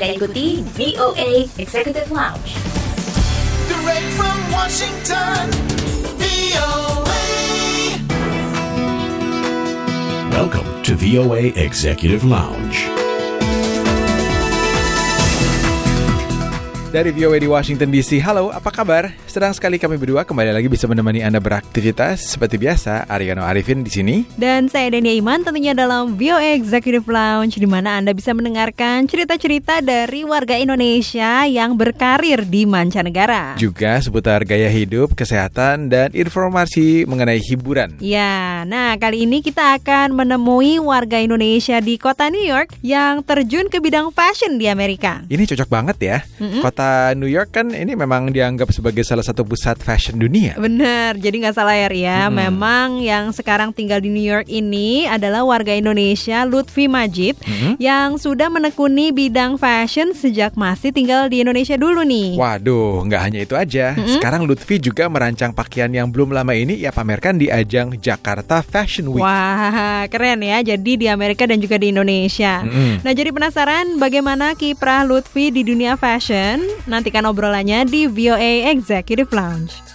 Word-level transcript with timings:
Anda 0.00 0.14
ikuti 0.16 0.64
VOA 0.80 1.44
Executive 1.60 2.08
Lounge. 2.10 2.56
Direct 3.68 4.08
from 4.16 4.50
Washington, 4.50 5.50
VOA. 6.16 7.20
Welcome 10.32 10.82
to 10.84 10.94
VOA 10.96 11.52
Executive 11.52 12.24
Lounge. 12.24 12.99
Dari 16.90 17.14
VOA 17.14 17.38
di 17.38 17.46
Washington 17.46 17.86
DC, 17.94 18.18
halo 18.18 18.50
apa 18.50 18.66
kabar? 18.74 19.14
Sedang 19.30 19.54
sekali 19.54 19.78
kami 19.78 19.94
berdua 19.94 20.26
kembali 20.26 20.50
lagi 20.50 20.66
bisa 20.66 20.90
menemani 20.90 21.22
Anda 21.22 21.38
beraktivitas 21.38 22.34
Seperti 22.34 22.58
biasa, 22.58 23.06
Ariano 23.06 23.46
Arifin 23.46 23.86
di 23.86 23.94
sini. 23.94 24.16
Dan 24.34 24.66
saya 24.66 24.90
Dania 24.90 25.14
Iman 25.14 25.46
tentunya 25.46 25.70
dalam 25.70 26.18
VOA 26.18 26.58
Executive 26.58 27.06
Lounge 27.06 27.62
di 27.62 27.68
mana 27.70 27.94
Anda 27.94 28.10
bisa 28.10 28.34
mendengarkan 28.34 29.06
cerita-cerita 29.06 29.78
dari 29.86 30.26
warga 30.26 30.58
Indonesia 30.58 31.46
yang 31.46 31.78
berkarir 31.78 32.42
di 32.42 32.66
mancanegara. 32.66 33.54
Juga 33.54 34.02
seputar 34.02 34.42
gaya 34.42 34.66
hidup, 34.66 35.14
kesehatan, 35.14 35.94
dan 35.94 36.10
informasi 36.10 37.06
mengenai 37.06 37.38
hiburan. 37.38 38.02
Ya, 38.02 38.66
nah 38.66 38.98
kali 38.98 39.30
ini 39.30 39.46
kita 39.46 39.78
akan 39.78 40.10
menemui 40.10 40.82
warga 40.82 41.22
Indonesia 41.22 41.78
di 41.78 41.94
kota 42.02 42.26
New 42.34 42.42
York 42.42 42.74
yang 42.82 43.22
terjun 43.22 43.70
ke 43.70 43.78
bidang 43.78 44.10
fashion 44.10 44.58
di 44.58 44.66
Amerika. 44.66 45.22
Ini 45.30 45.46
cocok 45.46 45.70
banget 45.70 45.96
ya. 46.02 46.18
Kota 46.58 46.79
New 47.16 47.28
York 47.28 47.52
kan 47.52 47.70
ini 47.72 47.92
memang 47.94 48.32
dianggap 48.32 48.72
sebagai 48.72 49.04
salah 49.04 49.24
satu 49.24 49.44
pusat 49.44 49.76
fashion 49.80 50.16
dunia 50.16 50.56
Bener, 50.60 51.18
jadi 51.18 51.36
nggak 51.46 51.56
salah 51.56 51.76
ya 51.76 51.88
Ria. 51.90 52.20
Memang 52.30 53.02
yang 53.02 53.34
sekarang 53.34 53.74
tinggal 53.74 53.98
di 53.98 54.08
New 54.12 54.22
York 54.22 54.46
ini 54.46 55.04
adalah 55.04 55.42
warga 55.42 55.74
Indonesia 55.74 56.46
Lutfi 56.46 56.86
Majid 56.86 57.36
yang 57.82 58.16
sudah 58.16 58.48
menekuni 58.48 59.10
bidang 59.10 59.58
fashion 59.58 60.14
sejak 60.14 60.54
masih 60.54 60.94
tinggal 60.94 61.26
di 61.26 61.42
Indonesia 61.42 61.74
dulu 61.74 62.06
nih. 62.06 62.38
Waduh, 62.38 63.02
nggak 63.08 63.20
hanya 63.20 63.40
itu 63.42 63.54
aja. 63.58 63.92
Sekarang 63.96 64.46
Lutfi 64.46 64.78
juga 64.78 65.10
merancang 65.10 65.50
pakaian 65.50 65.90
yang 65.90 66.08
belum 66.08 66.30
lama 66.30 66.54
ini 66.54 66.78
ia 66.78 66.94
pamerkan 66.94 67.36
di 67.36 67.50
ajang 67.50 67.98
Jakarta 67.98 68.62
Fashion 68.62 69.10
Week. 69.10 69.22
Wah, 69.22 70.06
keren 70.06 70.40
ya. 70.46 70.62
Jadi 70.62 71.02
di 71.02 71.06
Amerika 71.10 71.44
dan 71.50 71.58
juga 71.58 71.76
di 71.76 71.90
Indonesia. 71.90 72.62
Mm-mm. 72.62 73.02
Nah, 73.02 73.12
jadi 73.12 73.34
penasaran 73.34 73.98
bagaimana 73.98 74.54
kiprah 74.54 75.02
Lutfi 75.02 75.50
di 75.50 75.66
dunia 75.66 75.98
fashion? 75.98 76.62
Nantikan 76.86 77.26
obrolannya 77.26 77.86
di 77.86 78.06
VOA 78.06 78.70
Executive 78.70 79.30
Lounge. 79.34 79.89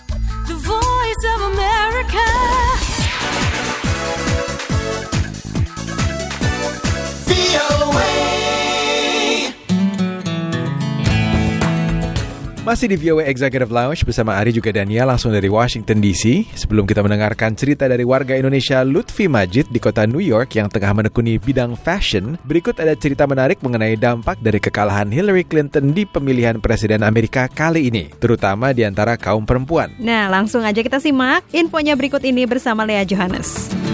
Masih 12.65 12.89
di 12.89 12.97
VOA 12.97 13.29
Executive 13.29 13.69
Lounge 13.69 14.01
bersama 14.01 14.41
Ari 14.41 14.49
juga 14.49 14.73
Dania 14.73 15.05
langsung 15.05 15.29
dari 15.29 15.45
Washington 15.45 16.01
DC. 16.01 16.49
Sebelum 16.57 16.89
kita 16.89 17.05
mendengarkan 17.05 17.53
cerita 17.53 17.85
dari 17.85 18.01
warga 18.01 18.33
Indonesia 18.33 18.81
Lutfi 18.81 19.29
Majid 19.29 19.69
di 19.69 19.77
kota 19.77 20.09
New 20.09 20.17
York 20.17 20.57
yang 20.57 20.65
tengah 20.65 20.97
menekuni 20.97 21.37
bidang 21.37 21.77
fashion, 21.77 22.41
berikut 22.41 22.81
ada 22.81 22.97
cerita 22.97 23.29
menarik 23.29 23.61
mengenai 23.61 23.93
dampak 23.93 24.41
dari 24.41 24.57
kekalahan 24.57 25.13
Hillary 25.13 25.45
Clinton 25.45 25.93
di 25.93 26.09
pemilihan 26.09 26.57
presiden 26.57 27.05
Amerika 27.05 27.45
kali 27.45 27.93
ini, 27.93 28.09
terutama 28.17 28.73
di 28.73 28.81
antara 28.81 29.13
kaum 29.13 29.45
perempuan. 29.45 29.93
Nah, 30.01 30.25
langsung 30.33 30.65
aja 30.65 30.81
kita 30.81 30.97
simak 30.97 31.45
infonya 31.53 31.93
berikut 31.93 32.25
ini 32.25 32.49
bersama 32.49 32.81
Lea 32.81 33.05
Johannes. 33.05 33.84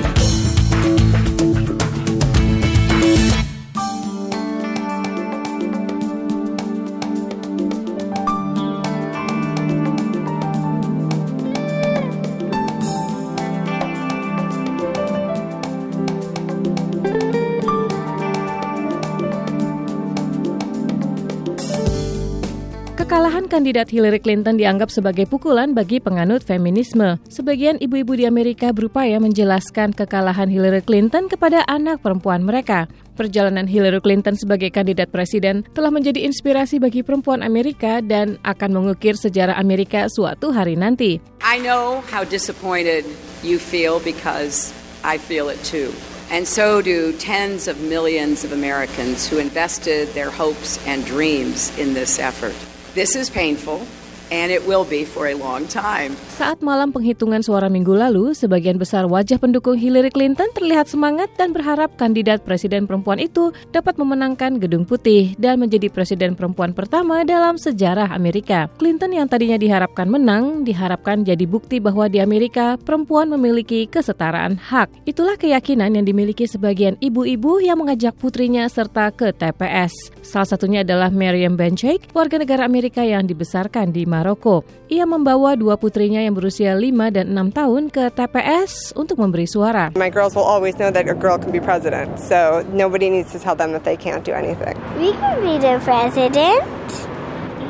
Kekalahan 23.12 23.52
kandidat 23.52 23.92
Hillary 23.92 24.24
Clinton 24.24 24.56
dianggap 24.56 24.88
sebagai 24.88 25.28
pukulan 25.28 25.76
bagi 25.76 26.00
penganut 26.00 26.48
feminisme. 26.48 27.20
Sebagian 27.28 27.76
ibu-ibu 27.84 28.16
di 28.16 28.24
Amerika 28.24 28.72
berupaya 28.72 29.20
menjelaskan 29.20 29.92
kekalahan 29.92 30.48
Hillary 30.48 30.80
Clinton 30.80 31.28
kepada 31.28 31.68
anak 31.68 32.00
perempuan 32.00 32.40
mereka. 32.40 32.88
Perjalanan 33.20 33.68
Hillary 33.68 34.00
Clinton 34.00 34.40
sebagai 34.40 34.72
kandidat 34.72 35.12
presiden 35.12 35.68
telah 35.76 35.92
menjadi 35.92 36.24
inspirasi 36.24 36.80
bagi 36.80 37.04
perempuan 37.04 37.44
Amerika 37.44 38.00
dan 38.00 38.40
akan 38.48 38.80
mengukir 38.80 39.20
sejarah 39.20 39.60
Amerika 39.60 40.08
suatu 40.08 40.56
hari 40.56 40.80
nanti. 40.80 41.20
I 41.44 41.60
know 41.60 42.00
how 42.08 42.24
disappointed 42.24 43.04
you 43.44 43.60
feel 43.60 44.00
because 44.00 44.72
I 45.04 45.20
feel 45.20 45.52
it 45.52 45.60
too. 45.68 45.92
And 46.32 46.48
so 46.48 46.80
do 46.80 47.12
tens 47.20 47.68
of 47.68 47.76
millions 47.84 48.48
of 48.48 48.56
Americans 48.56 49.28
who 49.28 49.36
invested 49.36 50.08
their 50.16 50.32
hopes 50.32 50.80
and 50.88 51.04
dreams 51.04 51.76
in 51.76 51.92
this 51.92 52.16
effort. 52.16 52.56
This 52.94 53.16
is 53.16 53.30
painful, 53.30 53.88
and 54.32 54.50
it 54.50 54.64
will 54.64 54.88
be 54.88 55.04
for 55.04 55.28
a 55.28 55.36
long 55.36 55.68
time. 55.68 56.16
Saat 56.40 56.64
malam 56.64 56.90
penghitungan 56.96 57.44
suara 57.44 57.68
minggu 57.68 57.92
lalu, 57.94 58.32
sebagian 58.32 58.80
besar 58.80 59.06
wajah 59.06 59.38
pendukung 59.38 59.76
Hillary 59.78 60.10
Clinton 60.10 60.50
terlihat 60.56 60.88
semangat 60.88 61.30
dan 61.36 61.52
berharap 61.52 61.94
kandidat 62.00 62.42
presiden 62.48 62.88
perempuan 62.88 63.20
itu 63.20 63.52
dapat 63.76 64.00
memenangkan 64.00 64.58
Gedung 64.58 64.88
Putih 64.88 65.36
dan 65.38 65.60
menjadi 65.60 65.92
presiden 65.92 66.34
perempuan 66.34 66.72
pertama 66.72 67.22
dalam 67.28 67.60
sejarah 67.60 68.10
Amerika. 68.16 68.72
Clinton 68.80 69.14
yang 69.14 69.28
tadinya 69.28 69.60
diharapkan 69.60 70.08
menang, 70.08 70.64
diharapkan 70.64 71.28
jadi 71.28 71.44
bukti 71.46 71.84
bahwa 71.84 72.08
di 72.08 72.24
Amerika 72.24 72.80
perempuan 72.80 73.30
memiliki 73.30 73.86
kesetaraan 73.86 74.56
hak. 74.56 75.04
Itulah 75.04 75.36
keyakinan 75.36 75.94
yang 76.00 76.08
dimiliki 76.08 76.48
sebagian 76.48 76.96
ibu-ibu 77.04 77.60
yang 77.60 77.84
mengajak 77.84 78.16
putrinya 78.16 78.66
serta 78.72 79.12
ke 79.12 79.36
TPS. 79.36 79.92
Salah 80.24 80.48
satunya 80.48 80.88
adalah 80.88 81.12
Miriam 81.12 81.60
Bencheik, 81.60 82.16
warga 82.16 82.40
negara 82.40 82.64
Amerika 82.64 83.04
yang 83.04 83.28
dibesarkan 83.28 83.92
di 83.92 84.08
Maroko. 84.22 84.62
Ia 84.94 85.10
membawa 85.10 85.58
dua 85.58 85.82
putrinya 85.82 86.22
yang 86.22 86.38
berusia 86.38 86.78
5 86.78 86.86
dan 87.10 87.34
6 87.34 87.58
tahun 87.58 87.84
ke 87.90 88.14
TPS 88.14 88.94
untuk 88.94 89.18
memberi 89.18 89.50
suara. 89.50 89.90
My 89.98 90.14
girls 90.14 90.38
will 90.38 90.46
always 90.46 90.78
know 90.78 90.94
that 90.94 91.10
a 91.10 91.18
girl 91.18 91.42
can 91.42 91.50
be 91.50 91.58
president, 91.58 92.22
so 92.22 92.62
nobody 92.70 93.10
needs 93.10 93.34
to 93.34 93.42
tell 93.42 93.58
them 93.58 93.74
that 93.74 93.82
they 93.82 93.98
can't 93.98 94.22
do 94.22 94.38
anything. 94.38 94.78
We 95.02 95.18
can 95.18 95.42
be 95.42 95.58
the 95.58 95.82
president. 95.82 96.62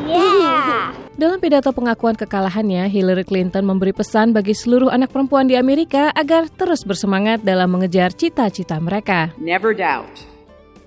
Yeah. 0.04 0.92
Dalam 1.22 1.38
pidato 1.38 1.70
pengakuan 1.70 2.18
kekalahannya, 2.18 2.90
Hillary 2.90 3.22
Clinton 3.22 3.62
memberi 3.62 3.94
pesan 3.94 4.34
bagi 4.34 4.58
seluruh 4.58 4.90
anak 4.90 5.14
perempuan 5.14 5.46
di 5.46 5.54
Amerika 5.54 6.10
agar 6.18 6.50
terus 6.50 6.82
bersemangat 6.82 7.46
dalam 7.46 7.70
mengejar 7.70 8.10
cita-cita 8.10 8.82
mereka. 8.82 9.30
Never 9.38 9.78
doubt 9.78 10.10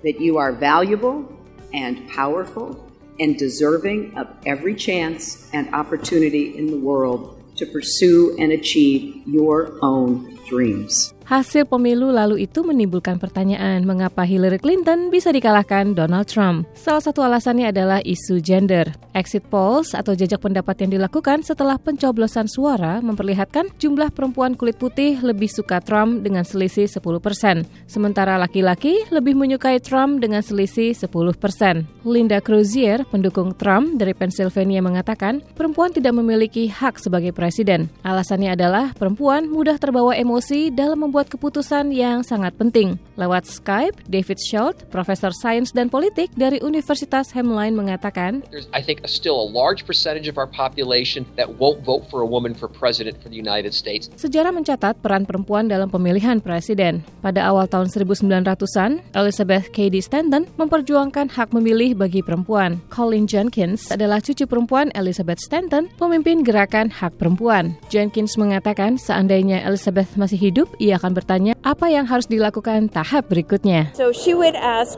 that 0.02 0.18
you 0.18 0.34
are 0.34 0.50
valuable 0.50 1.22
and 1.70 2.02
powerful 2.10 2.74
and 3.20 3.38
deserving 3.38 4.16
of 4.16 4.28
every 4.46 4.74
chance 4.74 5.48
and 5.52 5.72
opportunity 5.74 6.56
in 6.56 6.66
the 6.66 6.78
world 6.78 7.40
to 7.56 7.66
pursue 7.66 8.36
and 8.38 8.52
achieve 8.52 9.22
your 9.26 9.78
own 9.82 10.38
dreams. 10.48 11.14
Hasil 11.24 11.64
pemilu 11.64 12.12
lalu 12.12 12.44
itu 12.44 12.60
menimbulkan 12.60 13.16
pertanyaan 13.16 13.80
mengapa 13.88 14.28
Hillary 14.28 14.60
Clinton 14.60 15.08
bisa 15.08 15.32
dikalahkan 15.32 15.96
Donald 15.96 16.28
Trump. 16.28 16.68
Salah 16.76 17.00
satu 17.00 17.24
alasannya 17.24 17.72
adalah 17.72 18.04
isu 18.04 18.44
gender. 18.44 18.92
Exit 19.16 19.40
polls 19.48 19.96
atau 19.96 20.12
jajak 20.12 20.44
pendapat 20.44 20.84
yang 20.84 21.00
dilakukan 21.00 21.40
setelah 21.40 21.80
pencoblosan 21.80 22.44
suara 22.44 23.00
memperlihatkan 23.00 23.72
jumlah 23.80 24.12
perempuan 24.12 24.52
kulit 24.52 24.76
putih 24.76 25.16
lebih 25.24 25.48
suka 25.48 25.80
Trump 25.80 26.20
dengan 26.20 26.44
selisih 26.44 26.92
10%. 26.92 27.64
Sementara 27.88 28.36
laki-laki 28.36 29.08
lebih 29.08 29.32
menyukai 29.32 29.80
Trump 29.80 30.20
dengan 30.20 30.44
selisih 30.44 30.92
10%. 30.92 31.08
Linda 32.04 32.44
Crozier, 32.44 33.00
pendukung 33.08 33.56
Trump 33.56 33.96
dari 33.96 34.12
Pennsylvania 34.12 34.84
mengatakan 34.84 35.40
perempuan 35.56 35.88
tidak 35.88 36.12
memiliki 36.12 36.68
hak 36.68 37.00
sebagai 37.00 37.32
presiden. 37.32 37.88
Alasannya 38.04 38.52
adalah 38.52 38.92
perempuan 38.92 39.48
mudah 39.48 39.80
terbawa 39.80 40.12
emosi 40.12 40.68
dalam 40.68 41.13
keputusan 41.22 41.94
yang 41.94 42.26
sangat 42.26 42.58
penting. 42.58 42.98
Lewat 43.14 43.46
Skype, 43.46 43.94
David 44.10 44.42
Schultz, 44.42 44.82
profesor 44.90 45.30
sains 45.30 45.70
dan 45.70 45.86
politik 45.86 46.34
dari 46.34 46.58
Universitas 46.58 47.30
Hamline 47.30 47.78
mengatakan, 47.78 48.42
There's, 48.50 48.66
I 48.74 48.82
think, 48.82 49.06
still 49.06 49.38
a 49.38 49.46
large 49.46 49.86
percentage 49.86 50.26
of 50.26 50.34
our 50.34 50.50
population 50.50 51.22
that 51.38 51.46
won't 51.46 51.86
vote 51.86 52.10
for 52.10 52.24
a 52.24 52.28
woman 52.28 52.58
for 52.58 52.66
president 52.66 53.22
for 53.22 53.30
the 53.30 53.38
United 53.38 53.70
States. 53.76 54.10
Sejarah 54.16 54.50
mencatat 54.50 55.04
peran 55.04 55.28
perempuan 55.28 55.68
dalam 55.68 55.92
pemilihan 55.92 56.40
presiden. 56.40 57.04
Pada 57.20 57.44
awal 57.44 57.68
tahun 57.68 57.92
1900-an, 57.92 59.04
Elizabeth 59.12 59.70
Cady 59.70 60.00
Stanton 60.00 60.48
memperjuangkan 60.56 61.30
hak 61.30 61.52
memilih 61.52 61.92
bagi 61.92 62.24
perempuan. 62.24 62.80
Colin 62.88 63.28
Jenkins 63.28 63.92
adalah 63.92 64.24
cucu 64.24 64.48
perempuan 64.48 64.88
Elizabeth 64.96 65.44
Stanton, 65.44 65.92
pemimpin 66.00 66.40
gerakan 66.40 66.88
hak 66.88 67.20
perempuan. 67.20 67.76
Jenkins 67.92 68.40
mengatakan 68.40 68.96
seandainya 68.96 69.60
Elizabeth 69.68 70.16
masih 70.16 70.40
hidup, 70.40 70.72
ia 70.80 70.96
akan 70.96 71.03
bertanya 71.12 71.52
apa 71.60 71.92
yang 71.92 72.08
harus 72.08 72.24
dilakukan 72.24 72.88
tahap 72.88 73.28
berikutnya. 73.28 73.92
So 73.92 74.14
she 74.14 74.32
would 74.32 74.56
ask, 74.56 74.96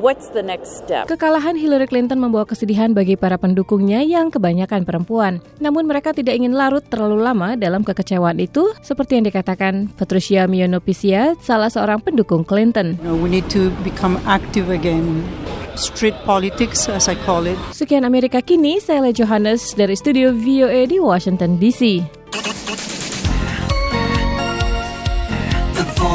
What's 0.00 0.30
the 0.30 0.40
next 0.40 0.80
step? 0.80 1.10
Kekalahan 1.10 1.58
Hillary 1.58 1.84
Clinton 1.90 2.22
membawa 2.22 2.46
kesedihan 2.46 2.94
bagi 2.94 3.18
para 3.18 3.34
pendukungnya 3.36 4.00
yang 4.00 4.30
kebanyakan 4.30 4.86
perempuan. 4.86 5.44
Namun 5.58 5.84
mereka 5.84 6.14
tidak 6.14 6.38
ingin 6.38 6.54
larut 6.54 6.80
terlalu 6.86 7.20
lama 7.20 7.58
dalam 7.58 7.82
kekecewaan 7.82 8.38
itu, 8.38 8.70
seperti 8.80 9.18
yang 9.18 9.26
dikatakan 9.26 9.90
Patricia 9.98 10.46
Mionopisia, 10.46 11.34
salah 11.42 11.68
seorang 11.68 11.98
pendukung 12.00 12.46
Clinton. 12.46 12.96
You 13.02 13.12
know, 13.12 13.18
we 13.18 13.28
need 13.28 13.50
to 13.50 13.74
become 13.82 14.16
active 14.30 14.70
again. 14.70 15.26
Street 15.74 16.16
politics, 16.22 16.88
as 16.88 17.10
I 17.10 17.18
call 17.26 17.44
it. 17.50 17.58
Sekian 17.74 18.06
Amerika 18.06 18.40
Kini, 18.40 18.78
saya 18.78 19.04
Le 19.04 19.12
Johannes 19.12 19.74
dari 19.74 19.98
studio 19.98 20.30
VOA 20.32 20.86
di 20.86 20.96
Washington 20.96 21.58
DC. 21.58 22.19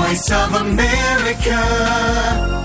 Voice 0.08 0.32
of 0.32 0.54
America. 0.54 2.65